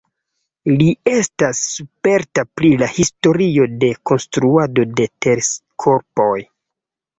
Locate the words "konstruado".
4.13-4.89